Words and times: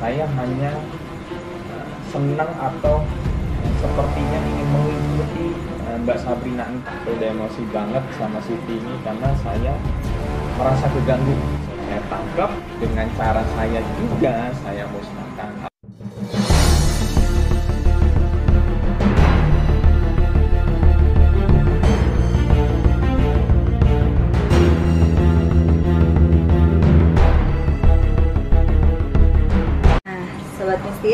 saya 0.00 0.24
hanya 0.38 0.72
uh, 1.72 1.88
senang 2.10 2.52
atau 2.60 3.02
sepertinya 3.82 4.38
ingin 4.40 4.68
mengikuti 4.72 5.46
uh, 5.88 5.96
Mbak 6.02 6.18
Sabrina. 6.22 6.66
Udah 7.04 7.28
emosi 7.34 7.62
banget 7.74 8.04
sama 8.16 8.38
Siti 8.44 8.78
ini 8.78 8.94
karena 9.02 9.30
saya 9.42 9.74
merasa 10.56 10.86
keganggu. 10.92 11.36
Saya 11.84 12.00
tangkap 12.08 12.50
dengan 12.80 13.06
cara 13.14 13.42
saya 13.54 13.80
juga 14.00 14.50
saya 14.64 14.84
musnahkan 14.88 15.73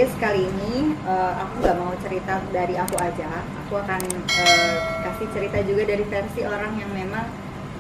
Mistis, 0.00 0.16
kali 0.16 0.48
ini 0.48 0.96
eh, 0.96 1.32
aku 1.44 1.60
nggak 1.60 1.76
mau 1.76 1.92
cerita 2.00 2.40
dari 2.56 2.72
aku 2.72 2.96
aja. 2.96 3.44
Aku 3.68 3.84
akan 3.84 4.00
eh, 4.32 4.76
kasih 5.04 5.28
cerita 5.28 5.60
juga 5.60 5.84
dari 5.84 6.08
versi 6.08 6.40
orang 6.40 6.72
yang 6.80 6.88
memang 6.88 7.28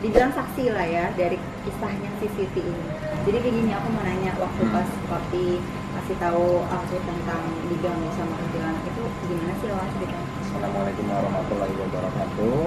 dibilang 0.04 0.28
saksi 0.28 0.68
lah 0.68 0.84
ya 0.84 1.08
dari 1.16 1.40
kisahnya 1.64 2.12
si 2.20 2.28
Siti 2.36 2.60
ini. 2.60 2.84
Jadi 3.24 3.40
kayak 3.40 3.56
gini, 3.56 3.72
aku 3.72 3.88
mau 3.96 4.04
nanya 4.04 4.36
waktu 4.36 4.62
pas 4.68 4.84
papi 5.08 5.64
kasih 5.96 6.16
tahu 6.20 6.60
aku 6.68 7.00
tentang 7.08 7.40
diganggu 7.72 8.12
sama 8.12 8.36
kuntilanak 8.36 8.84
itu 8.84 9.02
gimana 9.24 9.52
sih 9.56 9.68
awal 9.72 9.88
ceritanya? 9.96 10.28
Assalamualaikum 10.44 11.04
warahmatullahi 11.08 11.74
wabarakatuh 11.88 12.60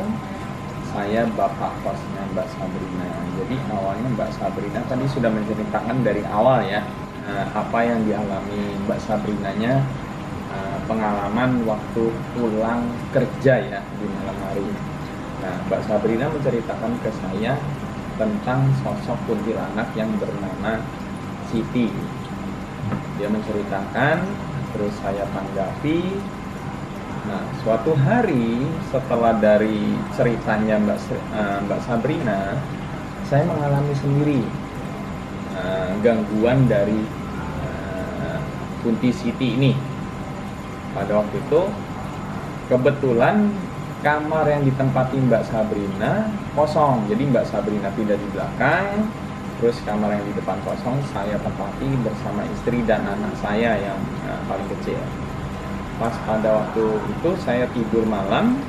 saya 0.94 1.25
bapak 1.33 1.73
kosnya 1.81 2.22
Mbak 2.38 2.47
Sabrina 2.53 3.06
jadi 3.33 3.56
awalnya 3.73 4.08
Mbak 4.13 4.30
Sabrina 4.38 4.81
tadi 4.85 5.06
sudah 5.09 5.30
menceritakan 5.33 6.06
dari 6.06 6.22
awal 6.30 6.61
ya 6.69 6.85
eh, 7.27 7.47
apa 7.53 7.79
yang 7.83 7.99
dialami 8.07 8.75
Mbak 8.88 8.99
Sabrinanya 9.03 9.83
eh, 10.52 10.77
pengalaman 10.88 11.63
waktu 11.67 12.03
pulang 12.35 12.88
kerja 13.11 13.53
ya 13.59 13.79
di 13.99 14.05
malam 14.07 14.38
hari 14.49 14.67
nah 15.44 15.55
Mbak 15.67 15.81
Sabrina 15.88 16.25
menceritakan 16.31 16.94
ke 17.03 17.11
saya 17.19 17.59
tentang 18.17 18.69
sosok 18.85 19.17
kuntilanak 19.25 19.89
yang 19.97 20.09
bernama 20.21 20.77
Siti. 21.49 21.89
Dia 23.17 23.29
menceritakan 23.29 24.17
terus 24.73 24.94
saya 25.01 25.25
tanggapi. 25.33 26.01
Nah, 27.23 27.44
suatu 27.63 27.95
hari 27.95 28.67
setelah 28.91 29.38
dari 29.39 29.95
ceritanya 30.17 30.75
Mbak 30.81 30.99
eh, 31.13 31.59
Mbak 31.69 31.81
Sabrina, 31.88 32.57
saya 33.29 33.47
mengalami 33.47 33.94
sendiri 33.95 34.41
eh, 35.54 35.90
gangguan 36.02 36.66
dari 36.66 37.00
eh, 37.64 38.38
Kunti 38.82 39.09
Siti 39.14 39.58
ini. 39.58 39.73
Pada 40.94 41.26
waktu 41.26 41.42
itu 41.42 41.62
kebetulan 42.70 43.50
kamar 44.06 44.46
yang 44.46 44.62
ditempati 44.68 45.16
Mbak 45.16 45.44
Sabrina 45.48 46.28
kosong, 46.54 47.08
jadi 47.09 47.24
Mbak 47.34 47.46
Sabrina 47.50 47.90
tidak 47.96 48.20
di 48.20 48.28
belakang, 48.36 49.09
terus 49.58 49.80
kamar 49.88 50.12
yang 50.12 50.26
di 50.28 50.34
depan 50.36 50.59
kosong 50.68 51.00
saya 51.16 51.40
tempati 51.40 51.88
bersama 52.04 52.44
istri 52.52 52.84
dan 52.84 53.02
anak 53.08 53.34
saya 53.40 53.80
yang 53.80 54.00
eh, 54.28 54.42
paling 54.46 54.68
kecil. 54.78 55.00
Pas 55.97 56.13
pada 56.28 56.62
waktu 56.62 56.86
itu 57.09 57.30
saya 57.42 57.66
tidur 57.72 58.03
malam 58.03 58.59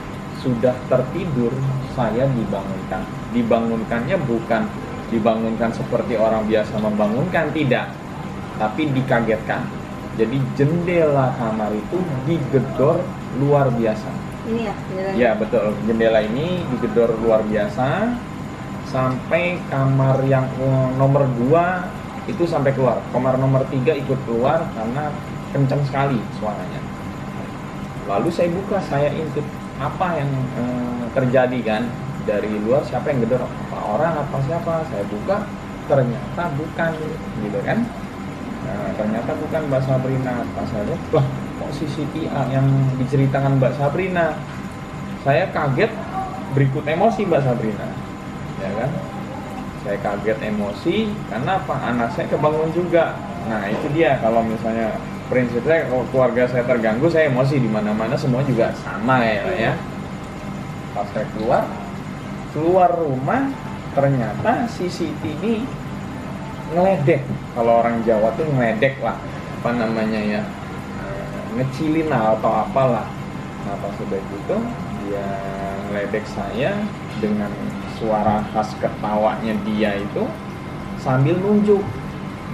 sudah 0.44 0.76
tertidur 0.92 1.50
saya 1.96 2.28
dibangunkan. 2.30 3.02
Dibangunkannya 3.32 4.16
bukan 4.28 4.68
dibangunkan 5.14 5.70
seperti 5.70 6.18
orang 6.18 6.42
biasa 6.50 6.74
membangunkan? 6.82 7.54
Tidak. 7.54 7.86
Tapi 8.58 8.82
dikagetkan. 8.90 9.62
Jadi 10.14 10.38
jendela 10.58 11.34
kamar 11.38 11.70
itu 11.74 11.98
digedor 12.26 13.02
luar 13.38 13.70
biasa. 13.70 14.10
Ini 14.44 14.60
ya, 14.68 14.74
beneran. 14.74 15.12
ya 15.14 15.30
betul. 15.38 15.74
Jendela 15.86 16.20
ini 16.22 16.62
digedor 16.74 17.14
luar 17.22 17.42
biasa 17.46 18.14
sampai 18.90 19.58
kamar 19.70 20.22
yang 20.26 20.46
eh, 20.58 20.88
nomor 20.98 21.26
2 21.26 22.30
itu 22.30 22.44
sampai 22.46 22.70
keluar. 22.74 23.02
Kamar 23.10 23.38
nomor 23.38 23.66
3 23.66 23.74
ikut 24.06 24.18
keluar 24.26 24.66
karena 24.74 25.10
kencang 25.50 25.82
sekali 25.86 26.18
suaranya. 26.38 26.82
Lalu 28.04 28.28
saya 28.28 28.52
buka 28.52 28.78
saya 28.84 29.08
intip 29.10 29.46
apa 29.82 30.08
yang 30.18 30.30
eh, 30.60 31.04
terjadi 31.14 31.58
kan 31.64 31.82
dari 32.24 32.52
luar 32.64 32.82
siapa 32.84 33.12
yang 33.12 33.24
gedor? 33.28 33.44
Apa 33.44 33.78
orang? 33.96 34.12
Apa 34.24 34.36
siapa? 34.48 34.84
Saya 34.88 35.04
buka 35.08 35.44
ternyata 35.84 36.42
bukan 36.56 36.90
gitu 37.44 37.60
kan? 37.60 37.78
Nah, 38.64 38.88
ternyata 38.96 39.30
bukan 39.36 39.60
Mbak 39.68 39.82
Sabrina. 39.84 40.34
Pas 40.56 40.66
saya 40.72 40.82
lihat 40.88 41.02
wah 41.12 41.26
kok 41.60 41.70
CCTV 41.76 42.24
yang 42.50 42.66
diceritakan 42.96 43.60
Mbak 43.60 43.72
Sabrina? 43.76 44.36
Saya 45.24 45.48
kaget 45.52 45.92
berikut 46.56 46.84
emosi 46.88 47.28
Mbak 47.28 47.42
Sabrina. 47.44 47.86
Ya 48.60 48.70
kan? 48.80 48.90
Saya 49.84 49.96
kaget 50.00 50.38
emosi 50.40 51.12
karena 51.28 51.60
apa? 51.60 51.76
Anak 51.84 52.16
saya 52.16 52.26
kebangun 52.32 52.72
juga. 52.72 53.20
Nah 53.44 53.68
itu 53.68 53.86
dia. 53.92 54.16
Kalau 54.24 54.40
misalnya 54.40 54.96
prinsip 55.28 55.60
saya 55.64 55.88
kalau 55.88 56.04
keluarga 56.08 56.48
saya 56.48 56.64
terganggu 56.64 57.08
saya 57.08 57.28
emosi 57.28 57.60
di 57.60 57.68
mana 57.68 57.92
mana 57.92 58.16
semua 58.16 58.40
juga 58.44 58.72
sama 58.80 59.20
ya 59.20 59.44
lah 59.44 59.56
ya. 59.56 59.72
Pas 60.96 61.04
saya 61.12 61.28
keluar 61.36 61.83
keluar 62.54 62.94
rumah 62.94 63.50
ternyata 63.98 64.70
ini 65.26 65.66
ngeledek. 66.70 67.22
Kalau 67.58 67.82
orang 67.82 68.00
Jawa 68.06 68.30
tuh 68.38 68.46
ngeledek 68.46 69.02
lah. 69.02 69.18
Apa 69.60 69.74
namanya 69.74 70.20
ya? 70.22 70.42
Eh, 71.02 71.40
ngecilin 71.58 72.08
atau 72.08 72.52
apalah. 72.64 73.10
Nah 73.66 73.74
pas 73.82 73.92
sudah 73.98 74.20
gitu 74.22 74.56
dia 75.04 75.26
ngeledek 75.90 76.24
saya 76.30 76.78
dengan 77.18 77.50
suara 77.98 78.40
khas 78.54 78.72
ketawanya 78.78 79.54
dia 79.66 79.98
itu 79.98 80.22
sambil 81.02 81.34
nunjuk. 81.42 81.82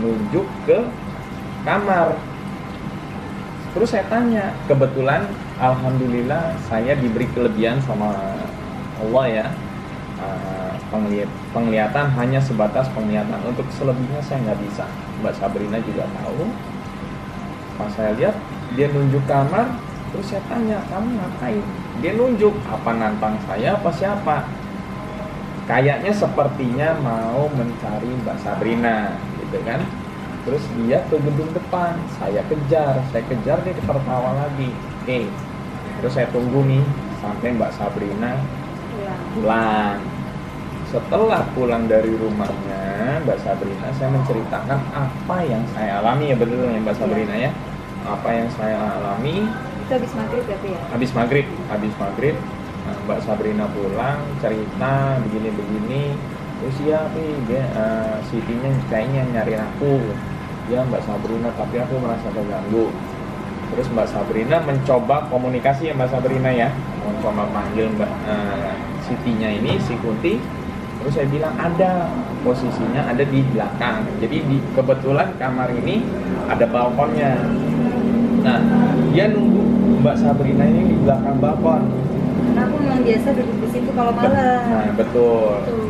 Nunjuk 0.00 0.48
ke 0.64 0.80
kamar. 1.68 2.16
Terus 3.70 3.92
saya 3.94 4.02
tanya 4.10 4.50
kebetulan 4.66 5.28
alhamdulillah 5.60 6.56
saya 6.66 6.96
diberi 6.98 7.28
kelebihan 7.30 7.78
sama 7.84 8.10
Allah 8.98 9.26
ya 9.30 9.46
Eh, 10.20 10.74
penglihat 10.92 11.30
penglihatan 11.56 12.12
hanya 12.18 12.40
sebatas 12.42 12.84
penglihatan. 12.92 13.40
Untuk 13.48 13.64
selebihnya 13.72 14.20
saya 14.20 14.44
nggak 14.44 14.60
bisa. 14.68 14.84
Mbak 15.24 15.34
Sabrina 15.40 15.78
juga 15.80 16.04
tahu. 16.20 16.44
Pas 17.80 17.88
saya 17.96 18.12
lihat 18.12 18.36
dia 18.76 18.92
nunjuk 18.92 19.24
kamar 19.24 19.80
terus 20.12 20.28
saya 20.28 20.42
tanya 20.50 20.82
kamu 20.92 21.16
ngapain? 21.16 21.64
Dia 22.04 22.12
nunjuk 22.18 22.52
apa 22.68 22.90
nantang 22.92 23.40
saya 23.48 23.78
apa 23.80 23.90
siapa? 23.96 24.36
Kayaknya 25.64 26.12
sepertinya 26.12 26.88
mau 27.00 27.48
mencari 27.56 28.10
Mbak 28.26 28.36
Sabrina 28.44 29.16
gitu 29.40 29.56
kan? 29.64 29.80
Terus 30.44 30.64
dia 30.84 31.00
ke 31.08 31.16
gedung 31.16 31.48
depan 31.56 31.96
saya 32.20 32.44
kejar 32.50 33.00
saya 33.08 33.24
kejar 33.24 33.62
dia 33.64 33.72
tertawa 33.72 34.36
lagi. 34.36 34.68
Oke 35.00 35.32
terus 36.00 36.16
saya 36.16 36.28
tunggu 36.32 36.64
nih 36.64 36.84
sampai 37.20 37.56
Mbak 37.56 37.72
Sabrina 37.76 38.40
Pulang. 39.30 40.09
Setelah 40.90 41.46
pulang 41.54 41.86
dari 41.86 42.10
rumahnya 42.18 43.22
Mbak 43.22 43.38
Sabrina 43.46 43.88
saya 43.94 44.10
menceritakan 44.10 44.80
apa 44.90 45.36
yang 45.46 45.62
saya 45.70 46.02
alami. 46.02 46.34
Ya 46.34 46.36
betul 46.36 46.66
ya 46.66 46.80
Mbak 46.82 46.96
Sabrina 46.98 47.34
ya. 47.38 47.50
Apa 48.02 48.28
yang 48.34 48.48
saya 48.58 48.76
alami. 48.98 49.46
Itu 49.86 49.92
habis 49.94 50.12
maghrib 50.18 50.42
berarti 50.46 50.68
ya? 50.70 50.80
habis 50.90 51.10
maghrib 51.14 51.46
habis 51.66 51.94
maghrib 51.98 52.36
nah, 52.86 52.96
Mbak 53.06 53.20
Sabrina 53.22 53.64
pulang 53.70 54.18
cerita 54.42 54.94
begini-begini. 55.26 56.04
Terus 56.60 56.76
ya 56.84 57.06
tapi 57.08 57.24
dia 57.48 57.64
eh, 57.70 58.16
Sitinya 58.26 58.70
kayaknya 58.90 59.22
nyari 59.30 59.54
aku. 59.62 59.94
Ya 60.74 60.82
Mbak 60.82 61.02
Sabrina 61.06 61.54
tapi 61.54 61.78
aku 61.78 61.94
merasa 62.02 62.26
terganggu. 62.34 62.90
Terus 63.70 63.86
Mbak 63.94 64.08
Sabrina 64.10 64.58
mencoba 64.66 65.22
komunikasi 65.30 65.90
ya 65.90 65.94
Mbak 65.94 66.10
Sabrina 66.10 66.50
ya. 66.50 66.68
Mencoba 67.06 67.46
panggil 67.54 67.86
Mbak 67.94 68.12
eh, 68.26 68.74
Sitinya 69.06 69.50
ini 69.54 69.78
si 69.82 69.94
Kunti 70.02 70.59
terus 71.00 71.12
saya 71.16 71.26
bilang 71.32 71.54
ada 71.56 72.12
posisinya 72.44 73.08
ada 73.08 73.24
di 73.24 73.40
belakang. 73.52 74.04
Jadi 74.20 74.36
di 74.44 74.56
kebetulan 74.76 75.32
kamar 75.40 75.72
ini 75.72 76.04
ada 76.46 76.64
balkonnya. 76.68 77.40
Nah 78.44 78.60
dia 79.12 79.32
nunggu 79.32 79.62
Mbak 80.04 80.16
Sabrina 80.20 80.64
ini 80.68 80.92
di 80.92 80.96
belakang 81.00 81.36
balkon. 81.40 81.82
Karena 82.40 82.60
aku 82.68 82.76
memang 82.80 83.00
biasa 83.04 83.28
duduk 83.36 83.56
di 83.64 83.68
situ 83.72 83.90
kalau 83.96 84.12
malam. 84.12 84.62
nah 84.68 84.92
betul. 84.96 85.52
Tuh. 85.64 85.88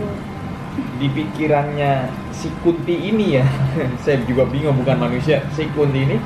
di 1.00 1.08
pikirannya 1.08 2.12
si 2.28 2.52
Kunti 2.60 2.92
ini 2.92 3.40
ya 3.40 3.44
saya 4.04 4.20
juga 4.24 4.46
bingung 4.46 4.78
bukan 4.78 4.96
manusia. 4.96 5.42
Si 5.56 5.66
Kunti 5.74 6.06
ini 6.06 6.16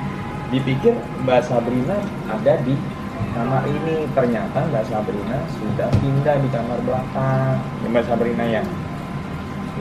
dipikir 0.52 0.94
Mbak 1.24 1.40
Sabrina 1.46 1.98
ada 2.28 2.54
di 2.62 2.74
kamar 3.34 3.62
ini 3.66 4.06
ternyata 4.14 4.62
Mbak 4.70 4.84
Sabrina 4.86 5.38
sudah 5.58 5.88
pindah 5.98 6.36
di 6.38 6.48
kamar 6.54 6.78
belakang. 6.86 7.58
Mbak 7.86 8.04
Sabrina 8.06 8.44
ya? 8.46 8.62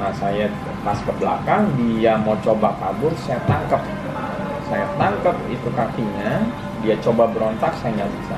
Nah 0.02 0.10
saya 0.18 0.50
pas 0.82 0.98
ke 0.98 1.14
belakang 1.22 1.70
dia 1.78 2.18
mau 2.18 2.34
coba 2.42 2.74
kabur 2.82 3.14
saya 3.22 3.38
tangkap 3.46 3.82
saya 4.74 4.90
tangkap 4.98 5.38
itu 5.54 5.70
kakinya 5.78 6.42
dia 6.82 6.98
coba 6.98 7.30
berontak 7.30 7.78
saya 7.78 7.94
nggak 8.02 8.12
bisa. 8.18 8.38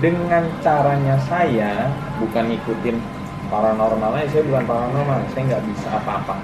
Dengan 0.00 0.42
caranya 0.64 1.16
saya 1.28 1.92
bukan 2.16 2.50
ikutin 2.56 2.96
paranormalnya 3.52 4.24
saya 4.32 4.42
bukan 4.48 4.64
paranormal 4.64 5.20
saya 5.36 5.42
nggak 5.54 5.64
bisa 5.68 5.88
apa-apa. 5.92 6.36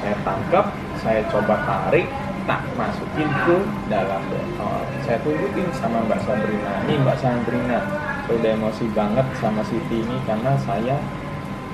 Saya 0.00 0.14
tangkap 0.22 0.66
saya 1.02 1.20
coba 1.28 1.58
tarik 1.66 2.06
tak 2.48 2.62
masukin 2.76 3.28
ke 3.44 3.56
dalam 3.90 4.22
botol. 4.28 4.80
Saya 5.04 5.18
tunjukin 5.20 5.66
sama 5.76 6.04
Mbak 6.06 6.20
Sabrina. 6.24 6.72
Ini 6.86 6.94
Mbak 7.02 7.16
Sabrina 7.20 7.78
saya 8.24 8.34
udah 8.38 8.50
emosi 8.62 8.84
banget 8.94 9.26
sama 9.42 9.62
Siti 9.66 10.06
ini 10.06 10.16
karena 10.24 10.54
saya 10.62 10.96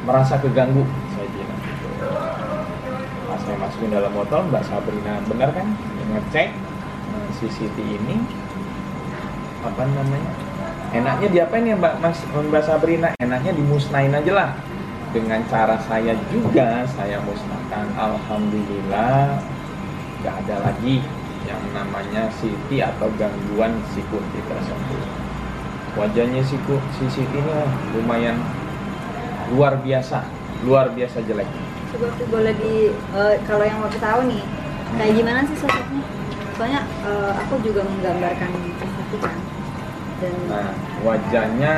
merasa 0.08 0.40
keganggu 0.40 0.82
saya 1.12 1.26
bilang 1.34 1.60
gitu. 1.60 1.88
Saya 3.46 3.56
masukin 3.62 3.90
dalam 3.92 4.12
botol 4.16 4.42
Mbak 4.50 4.64
Sabrina 4.66 5.20
benar 5.28 5.50
kan? 5.52 5.66
Ngecek 6.10 6.48
eh, 6.54 7.28
si 7.36 7.46
Siti 7.52 7.84
ini 7.84 8.16
apa 9.62 9.82
namanya? 9.84 10.32
Enaknya 10.94 11.28
diapain 11.28 11.66
ya 11.66 11.76
Mbak 11.76 11.94
Mas 12.00 12.18
Mbak 12.24 12.62
Sabrina? 12.64 13.08
Enaknya 13.20 13.52
dimusnahin 13.54 14.14
aja 14.14 14.32
lah. 14.32 14.50
Dengan 15.14 15.40
cara 15.48 15.80
saya 15.86 16.12
juga 16.28 16.84
saya 16.92 17.20
musnahkan. 17.24 17.86
Alhamdulillah 17.96 19.55
nggak 20.22 20.34
ada 20.46 20.56
lagi 20.70 21.02
yang 21.46 21.62
namanya 21.70 22.26
Siti 22.36 22.82
atau 22.82 23.06
gangguan 23.14 23.78
si 23.94 24.02
Kunti 24.10 24.40
tersebut 24.42 25.00
wajahnya 25.96 26.42
si, 26.44 26.56
si 26.98 27.04
Siti 27.08 27.38
ini 27.40 27.52
lumayan 27.96 28.36
luar 29.54 29.78
biasa 29.80 30.26
luar 30.64 30.92
biasa 30.96 31.20
jelek. 31.24 31.48
Coba 31.92 32.06
tuh 32.16 32.26
boleh 32.32 32.52
di 32.56 32.90
eh, 32.92 33.34
kalau 33.44 33.64
yang 33.64 33.78
mau 33.80 33.92
tahu 33.92 34.20
nih 34.28 34.42
kayak 34.96 35.12
gimana 35.16 35.40
sih 35.44 35.56
sosoknya? 35.60 36.02
Soalnya 36.56 36.80
eh, 37.04 37.32
aku 37.44 37.54
juga 37.60 37.84
menggambarkan 37.84 38.50
sesuatu 38.80 39.16
kan. 39.20 39.36
Dan 40.16 40.32
Nah, 40.48 40.72
wajahnya 41.04 41.72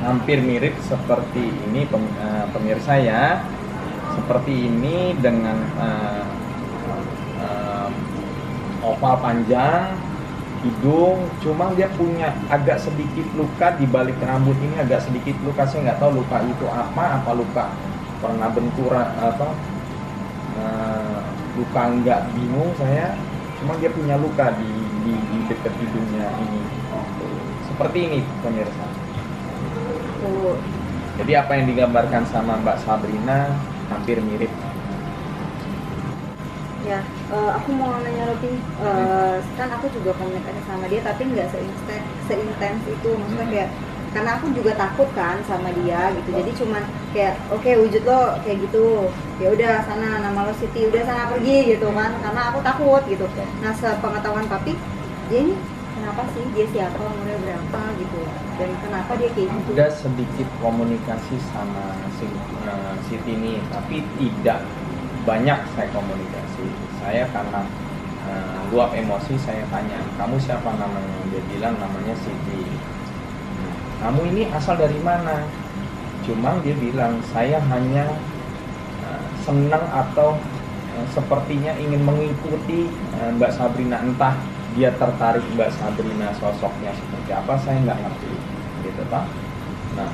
hampir 0.00 0.40
mirip 0.40 0.74
seperti 0.80 1.52
ini 1.68 1.84
pem- 1.84 2.16
eh, 2.16 2.46
pemirsa 2.52 2.96
ya. 2.96 3.44
Seperti 4.16 4.66
ini 4.72 5.12
dengan 5.20 5.56
eh, 5.78 6.22
oval 8.82 9.14
panjang, 9.18 9.94
hidung, 10.62 11.18
cuma 11.42 11.70
dia 11.78 11.86
punya 11.94 12.34
agak 12.50 12.82
sedikit 12.82 13.26
luka 13.38 13.74
di 13.78 13.86
balik 13.86 14.18
rambut 14.22 14.58
ini 14.58 14.76
agak 14.78 15.02
sedikit 15.06 15.34
luka. 15.46 15.66
Saya 15.66 15.90
nggak 15.90 16.00
tahu 16.02 16.22
luka 16.22 16.36
itu 16.42 16.66
apa, 16.66 17.22
apa 17.22 17.30
luka 17.34 17.64
pernah 18.18 18.50
benturan 18.50 19.08
apa 19.22 19.48
eh, 20.58 21.20
luka 21.58 21.82
nggak 22.02 22.20
bingung 22.34 22.70
saya. 22.78 23.14
Cuma 23.58 23.74
dia 23.82 23.90
punya 23.90 24.14
luka 24.18 24.54
di 24.54 24.70
di, 25.02 25.12
di 25.14 25.38
dekat 25.50 25.74
hidungnya 25.78 26.26
ini. 26.42 26.62
Seperti 27.70 27.98
ini 28.10 28.18
pemirsa. 28.42 28.86
Jadi 31.18 31.32
apa 31.34 31.52
yang 31.58 31.66
digambarkan 31.70 32.22
sama 32.30 32.58
Mbak 32.62 32.78
Sabrina 32.82 33.50
hampir 33.90 34.18
mirip. 34.22 34.50
ya 36.86 37.04
eh, 37.28 37.50
aku 37.56 37.68
mau 37.76 37.92
nanya 38.00 38.24
lebih 38.32 38.56
eh, 38.80 39.36
kan 39.56 39.68
aku 39.72 39.86
juga 39.92 40.10
komunikasi 40.16 40.60
sama 40.64 40.84
dia 40.88 41.00
tapi 41.04 41.22
nggak 41.28 41.48
seintens 41.52 42.04
seintens 42.26 42.82
itu. 42.88 43.10
Maksudnya 43.14 43.46
Hmm. 43.46 43.52
kayak 43.54 43.70
karena 44.08 44.40
aku 44.40 44.48
juga 44.56 44.72
takut 44.72 45.08
kan 45.12 45.36
sama 45.44 45.68
dia 45.84 46.08
gitu. 46.16 46.32
Jadi 46.32 46.50
cuman 46.56 46.82
kayak 47.12 47.36
oke 47.52 47.70
wujud 47.84 48.02
lo 48.08 48.40
kayak 48.40 48.58
gitu. 48.64 49.12
Ya 49.36 49.48
udah 49.52 49.72
sana 49.84 50.24
nama 50.24 50.48
lo 50.48 50.52
Siti 50.56 50.88
udah 50.88 51.02
sana 51.04 51.28
pergi 51.28 51.76
gitu 51.76 51.92
kan. 51.92 52.16
Karena 52.24 52.40
aku 52.48 52.58
takut 52.64 53.02
gitu. 53.04 53.28
Nah 53.60 53.72
sepengetahuan 53.76 54.48
papi 54.48 54.72
dia 55.28 55.38
ini 55.44 55.54
kenapa 55.92 56.24
sih? 56.32 56.40
Dia 56.56 56.66
siapa 56.72 56.96
umurnya 57.04 57.36
berapa 57.44 57.80
gitu? 58.00 58.20
Dan 58.56 58.70
kenapa 58.80 59.12
dia 59.20 59.28
kayak 59.36 59.48
gitu? 59.52 59.70
Ada 59.76 59.86
sedikit 59.92 60.48
komunikasi 60.64 61.36
sama 61.52 61.84
si, 62.16 62.24
eh, 62.64 62.94
Siti 63.06 63.32
ini, 63.36 63.60
tapi 63.68 64.02
tidak 64.16 64.64
banyak 65.28 65.58
saya 65.76 65.88
komunikasi. 65.92 66.66
Saya 67.04 67.28
karena 67.28 67.68
luap 68.72 68.92
emosi 68.92 69.36
saya 69.40 69.64
tanya, 69.72 70.00
kamu 70.20 70.36
siapa 70.40 70.68
namanya? 70.76 71.16
Dia 71.32 71.42
bilang 71.52 71.74
namanya 71.80 72.12
Siti. 72.20 72.64
Kamu 73.98 74.20
ini 74.30 74.48
asal 74.52 74.76
dari 74.76 75.00
mana? 75.00 75.44
Cuma 76.28 76.60
dia 76.60 76.76
bilang 76.76 77.18
saya 77.32 77.56
hanya 77.72 78.04
eh, 79.08 79.22
senang 79.40 79.80
atau 79.88 80.36
eh, 80.92 81.06
sepertinya 81.16 81.72
ingin 81.80 82.04
mengikuti 82.04 82.92
eh, 82.92 83.30
Mbak 83.32 83.52
Sabrina 83.56 84.04
entah 84.04 84.36
dia 84.76 84.92
tertarik 85.00 85.42
Mbak 85.56 85.72
Sabrina 85.80 86.28
sosoknya 86.36 86.92
seperti 86.92 87.30
apa 87.32 87.56
saya 87.64 87.80
nggak 87.80 87.98
ngerti 88.04 88.32
gitu 88.84 89.02
Pak. 89.08 89.24
Nah 89.96 90.10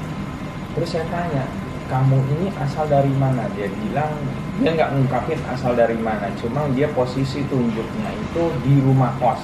terus 0.78 0.88
saya 0.94 1.06
tanya 1.10 1.44
kamu 1.88 2.16
ini 2.38 2.48
asal 2.56 2.88
dari 2.88 3.12
mana? 3.16 3.44
Dia 3.52 3.68
bilang 3.68 4.12
dia 4.60 4.70
nggak 4.72 4.90
ngungkapin 4.94 5.40
asal 5.50 5.74
dari 5.74 5.98
mana 5.98 6.30
cuma 6.38 6.64
dia 6.72 6.86
posisi 6.94 7.42
tunjuknya 7.50 8.10
itu 8.14 8.42
di 8.64 8.74
rumah 8.80 9.12
kos. 9.20 9.42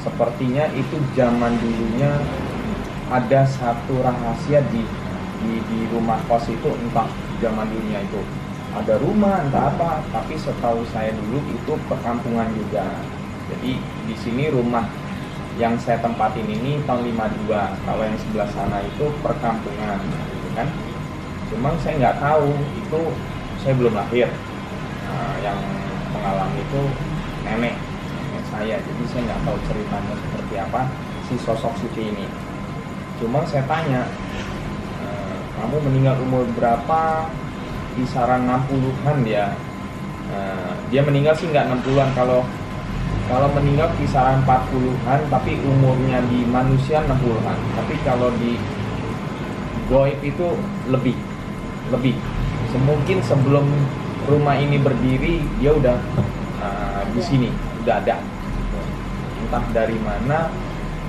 Sepertinya 0.00 0.64
itu 0.72 0.96
zaman 1.12 1.54
dulunya 1.60 2.10
ada 3.12 3.44
satu 3.44 4.00
rahasia 4.00 4.64
di 4.72 4.82
di, 5.40 5.52
di 5.68 5.80
rumah 5.92 6.18
kos 6.26 6.48
itu 6.50 6.68
entah 6.72 7.08
zaman 7.38 7.68
dulunya 7.68 8.00
itu. 8.02 8.20
Ada 8.74 8.98
rumah 9.02 9.44
entah 9.44 9.70
apa 9.70 10.02
tapi 10.10 10.34
setahu 10.34 10.82
saya 10.90 11.14
dulu 11.14 11.38
itu 11.52 11.72
perkampungan 11.86 12.48
juga. 12.56 12.86
Jadi 13.50 13.78
di 14.06 14.14
sini 14.18 14.48
rumah 14.48 14.86
yang 15.58 15.76
saya 15.76 15.98
tempatin 16.00 16.46
ini 16.46 16.80
tahun 16.86 17.10
52 17.12 17.52
kalau 17.84 18.02
yang 18.06 18.16
sebelah 18.16 18.48
sana 18.54 18.80
itu 18.80 19.10
perkampungan 19.20 19.98
gitu 20.08 20.48
kan 20.56 20.68
cuman 21.50 21.74
saya 21.82 21.94
nggak 21.98 22.18
tahu 22.22 22.48
itu 22.78 23.00
saya 23.60 23.74
belum 23.76 23.94
lahir. 23.98 24.28
Nah, 25.10 25.34
yang 25.44 25.58
mengalami 26.14 26.62
itu 26.62 26.82
nenek 27.44 27.74
nenek 27.76 28.44
saya. 28.48 28.76
Jadi 28.78 29.02
saya 29.10 29.22
nggak 29.28 29.42
tahu 29.44 29.56
ceritanya 29.68 30.14
seperti 30.16 30.54
apa 30.56 30.80
si 31.28 31.34
sosok 31.42 31.74
Siti 31.76 32.08
ini. 32.08 32.26
Cuma 33.20 33.44
saya 33.44 33.66
tanya 33.68 34.08
"Eh, 35.04 35.38
kamu 35.60 35.76
meninggal 35.90 36.16
umur 36.24 36.46
berapa? 36.56 37.28
Kisaran 37.98 38.46
60-an 38.48 39.26
dia. 39.26 39.52
Eh, 40.30 40.72
dia 40.94 41.02
meninggal 41.02 41.34
sih 41.34 41.50
nggak 41.50 41.66
60-an 41.68 42.14
kalau 42.14 42.46
kalau 43.30 43.46
meninggal 43.54 43.86
kisaran 43.98 44.42
40-an 44.42 45.20
tapi 45.30 45.58
umurnya 45.62 46.18
di 46.26 46.42
manusia 46.46 47.02
60-an 47.06 47.58
tapi 47.78 47.94
kalau 48.02 48.30
di 48.38 48.58
goib 49.86 50.18
itu 50.22 50.46
lebih 50.90 51.14
lebih. 51.90 52.14
Semungkin 52.70 53.18
sebelum 53.26 53.66
rumah 54.30 54.54
ini 54.56 54.78
berdiri 54.78 55.42
dia 55.58 55.74
udah 55.74 55.96
uh, 56.62 57.02
di 57.10 57.20
sini 57.22 57.48
udah 57.82 57.94
ada. 57.98 58.16
Entah 59.46 59.64
dari 59.74 59.98
mana 59.98 60.50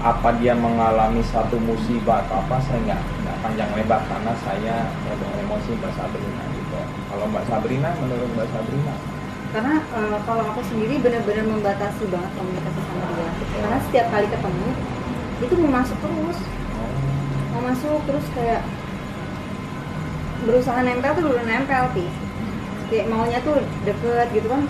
apa 0.02 0.34
dia 0.42 0.58
mengalami 0.58 1.22
satu 1.22 1.62
musibah 1.62 2.26
atau 2.26 2.42
apa 2.42 2.58
saya 2.66 2.82
nggak 2.90 3.02
nggak 3.22 3.38
panjang 3.46 3.70
lebar 3.78 4.02
karena 4.10 4.34
saya 4.42 4.76
ada 5.06 5.28
emosi 5.46 5.78
Mbak 5.78 5.94
Sabrina 5.94 6.44
gitu. 6.58 6.80
Kalau 7.14 7.26
Mbak 7.30 7.46
Sabrina 7.46 7.90
menurut 8.02 8.30
Mbak 8.34 8.50
Sabrina? 8.50 8.94
Karena 9.52 9.76
eh, 9.78 10.18
kalau 10.26 10.44
aku 10.48 10.62
sendiri 10.66 10.98
benar-benar 11.04 11.46
membatasi 11.46 12.08
banget 12.10 12.32
komunikasi 12.34 12.82
sama 12.82 13.08
dia. 13.14 13.30
Karena 13.62 13.78
setiap 13.86 14.08
kali 14.10 14.28
ketemu 14.32 14.70
itu 15.42 15.54
mau 15.62 15.72
masuk 15.84 15.98
terus. 16.02 16.40
Oh, 16.82 16.94
mau 17.54 17.62
masuk 17.70 18.00
terus 18.10 18.26
kayak 18.34 18.62
berusaha 20.42 20.80
nempel 20.82 21.12
tuh 21.14 21.26
udah 21.30 21.46
nempel 21.46 21.84
sih 21.94 22.08
kayak 22.90 23.08
maunya 23.08 23.40
tuh 23.42 23.62
deket 23.88 24.28
gitu 24.34 24.48
kan. 24.52 24.64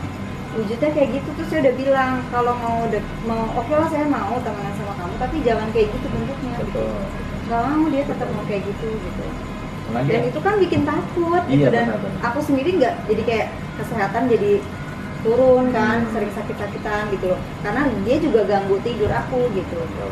Wujudnya 0.52 0.90
kayak 0.92 1.10
gitu 1.16 1.30
terus 1.40 1.48
saya 1.48 1.60
udah 1.64 1.76
bilang 1.80 2.14
kalau 2.28 2.54
mau 2.60 2.84
dek 2.92 3.00
mau 3.24 3.48
oke 3.56 3.72
lah 3.72 3.88
saya 3.88 4.04
mau 4.04 4.36
temenan 4.44 4.76
sama 4.76 4.94
kamu 5.00 5.16
tapi 5.16 5.36
jangan 5.48 5.68
kayak 5.72 5.88
gitu 5.96 6.06
bentuknya. 6.12 6.54
Gitu 6.60 6.66
betul. 6.76 6.94
Nggak 7.48 7.62
mau 7.66 7.86
dia 7.88 8.04
tetap 8.04 8.28
mau 8.36 8.44
kayak 8.46 8.64
gitu 8.68 8.88
gitu. 8.92 9.26
Dia 9.92 10.04
dan 10.08 10.22
itu 10.28 10.40
kan 10.40 10.54
bikin 10.60 10.82
takut 10.84 11.42
gitu. 11.48 11.56
Iya, 11.56 11.68
dan 11.72 11.86
benar-benar. 11.96 12.22
aku 12.28 12.40
sendiri 12.44 12.70
nggak 12.80 12.96
jadi 13.08 13.24
kayak 13.28 13.48
kesehatan 13.80 14.24
jadi 14.28 14.52
turun 15.22 15.66
kan 15.70 15.98
Hmm. 16.04 16.12
sering 16.12 16.32
sakit-sakitan 16.36 17.04
gitu 17.16 17.26
loh. 17.32 17.40
Karena 17.64 17.82
dia 18.04 18.16
juga 18.20 18.42
ganggu 18.44 18.76
tidur 18.84 19.12
aku 19.12 19.48
gitu. 19.56 19.78
Betul. 19.80 20.12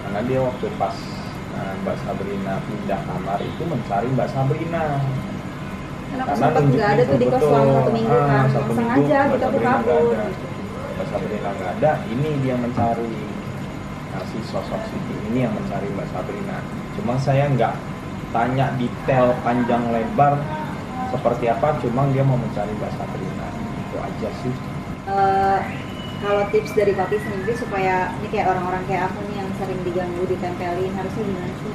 karena 0.00 0.26
dia 0.26 0.40
waktu 0.42 0.66
pas 0.74 0.96
uh, 1.56 1.72
Mbak 1.82 1.96
Sabrina 2.04 2.54
pindah 2.64 3.00
kamar 3.06 3.38
itu 3.42 3.62
mencari 3.66 4.08
Mbak 4.12 4.28
Sabrina. 4.30 4.84
Karena 6.10 6.22
aku 6.26 6.34
sempat 6.34 6.62
nggak 6.66 6.88
ada 6.90 7.02
tuh 7.06 7.18
di 7.22 7.26
kos 7.30 7.42
selama 7.42 7.70
satu 7.70 7.90
minggu 7.94 8.16
ah, 8.18 8.26
kan. 8.26 8.46
satu 8.50 8.72
sengaja 8.74 8.98
minggu, 8.98 9.10
Mbak 9.10 9.24
aku 9.24 9.36
Sabrina 9.38 9.70
nggak 9.70 9.78
kabur. 9.86 10.12
ada. 10.14 10.26
Mbak 10.90 11.06
Sabrina 11.06 11.48
nggak 11.54 11.70
ada. 11.78 11.90
Ini 12.10 12.28
dia 12.42 12.54
mencari 12.58 13.14
nah, 14.10 14.24
si 14.26 14.38
sosok 14.50 14.82
Siti 14.90 15.14
ini 15.30 15.38
yang 15.46 15.54
mencari 15.54 15.86
Mbak 15.94 16.08
Sabrina. 16.10 16.56
Cuma 16.98 17.14
saya 17.18 17.44
nggak 17.50 17.74
tanya 18.30 18.66
detail 18.78 19.34
panjang 19.42 19.82
lebar 19.90 20.38
seperti 21.10 21.50
apa 21.50 21.74
cuma 21.82 22.06
dia 22.14 22.22
mau 22.22 22.38
mencari 22.38 22.72
Mbak 22.74 22.92
Sabrina. 22.98 23.46
Itu 23.86 23.96
aja 23.98 24.30
sih. 24.42 24.54
Eh, 25.10 25.60
kalau 26.20 26.44
tips 26.52 26.76
dari 26.76 26.92
papi 26.92 27.16
sendiri 27.16 27.56
supaya 27.56 28.12
ini 28.20 28.28
kayak 28.28 28.52
orang-orang 28.52 28.84
kayak 28.84 29.08
aku 29.08 29.24
nih 29.32 29.39
sering 29.60 29.80
diganggu 29.84 30.24
ditempelin 30.24 30.92
harusnya 30.96 31.22
gimana 31.28 31.52
sih? 31.52 31.72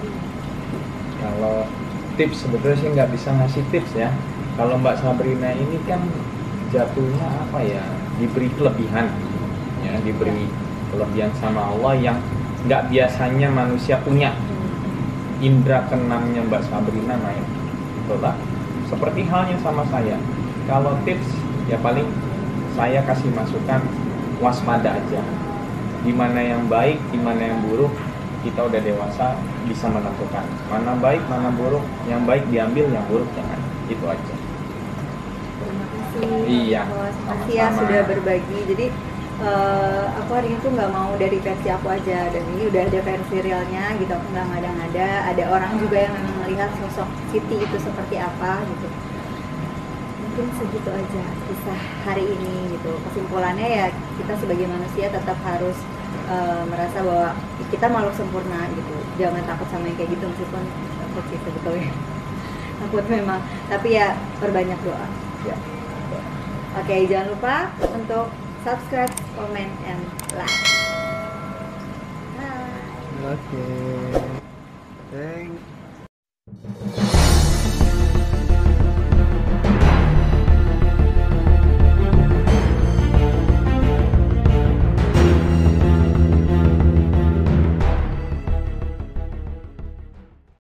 Kalau 1.21 1.57
tips 2.17 2.37
sebetulnya 2.41 2.77
sih 2.81 2.89
nggak 2.97 3.09
bisa 3.13 3.29
ngasih 3.37 3.63
tips 3.69 3.91
ya. 3.93 4.09
Kalau 4.57 4.81
Mbak 4.81 4.97
Sabrina 5.05 5.53
ini 5.53 5.77
kan 5.85 6.01
jatuhnya 6.73 7.27
apa 7.45 7.61
ya? 7.61 7.85
Diberi 8.17 8.49
kelebihan, 8.57 9.11
ya 9.85 9.93
diberi 10.01 10.49
kelebihan 10.89 11.29
sama 11.37 11.69
Allah 11.75 11.93
yang 11.99 12.17
nggak 12.65 12.89
biasanya 12.89 13.53
manusia 13.53 14.01
punya. 14.01 14.33
Indra 15.43 15.85
keenamnya 15.85 16.41
Mbak 16.47 16.63
Sabrina 16.65 17.19
naik, 17.21 17.45
itulah. 18.01 18.33
Seperti 18.89 19.27
halnya 19.29 19.59
sama 19.61 19.83
saya. 19.91 20.17
Kalau 20.65 20.97
tips 21.05 21.29
ya 21.69 21.77
paling 21.83 22.07
saya 22.73 23.03
kasih 23.05 23.29
masukan 23.35 23.83
waspada 24.41 24.95
aja. 24.95 25.21
Di 26.05 26.13
mana 26.13 26.38
yang 26.38 26.69
baik, 26.69 27.01
di 27.09 27.17
mana 27.17 27.41
yang 27.41 27.59
buruk, 27.65 27.91
kita 28.45 28.62
udah 28.62 28.77
dewasa 28.77 29.33
bisa 29.65 29.89
menentukan 29.89 30.45
mana 30.69 30.93
baik 31.01 31.25
mana 31.25 31.50
buruk 31.50 31.81
yang 32.05 32.21
baik 32.29 32.45
diambil 32.53 32.85
yang 32.93 33.01
buruk 33.09 33.25
jangan 33.33 33.57
itu 33.89 34.05
aja 34.05 34.35
Terima 35.55 35.85
kasih. 35.89 36.29
Iya. 36.45 36.81
Makasih 37.25 37.55
ya 37.57 37.67
sudah 37.74 38.01
berbagi. 38.05 38.59
Jadi 38.69 38.85
eh, 39.41 40.05
aku 40.21 40.31
hari 40.38 40.47
ini 40.53 40.57
tuh 40.62 40.71
nggak 40.77 40.91
mau 40.93 41.12
dari 41.17 41.38
versi 41.41 41.67
aku 41.71 41.88
aja 41.89 42.29
dan 42.29 42.43
ini 42.55 42.69
udah 42.69 42.81
ada 42.85 43.00
versi 43.01 43.35
realnya 43.41 43.85
gitu. 43.97 44.12
Aku 44.13 44.27
nggak 44.29 44.45
ngada-ngada. 44.51 45.09
Ada 45.33 45.43
orang 45.50 45.74
juga 45.81 45.97
yang 46.05 46.13
memang 46.13 46.35
melihat 46.45 46.69
sosok 46.77 47.09
Siti 47.33 47.57
itu 47.65 47.77
seperti 47.81 48.15
apa 48.21 48.62
gitu. 48.67 48.88
Mungkin 50.21 50.45
segitu 50.59 50.89
aja 50.91 51.24
kisah 51.50 51.79
hari 52.05 52.25
ini 52.29 52.77
gitu. 52.77 52.91
Kesimpulannya 53.09 53.67
ya 53.67 53.85
kita 54.21 54.33
sebagai 54.38 54.67
manusia 54.69 55.07
tetap 55.09 55.39
harus 55.41 55.77
eh, 56.31 56.63
merasa 56.69 56.98
bahwa 57.03 57.29
kita 57.69 57.86
makhluk 57.91 58.15
sempurna 58.15 58.67
gitu. 58.74 58.95
Jangan 59.19 59.43
takut 59.45 59.67
sama 59.72 59.86
yang 59.89 59.98
kayak 60.00 60.12
gitu 60.15 60.25
meskipun 60.29 60.63
takut 61.01 61.24
sih 61.31 61.39
sebetulnya. 61.43 61.91
takut 62.81 63.05
memang. 63.07 63.39
Tapi 63.67 63.88
ya 63.95 64.15
perbanyak 64.39 64.79
doa. 64.84 65.05
ya 65.45 65.55
Oke, 66.75 67.07
jangan 67.07 67.31
lupa 67.31 67.55
untuk 67.95 68.27
subscribe, 68.67 69.13
comment, 69.39 69.72
and 69.88 70.03
like. 70.36 70.60
Bye. 72.36 73.31
Oke. 73.31 73.67
Thank 75.15 75.75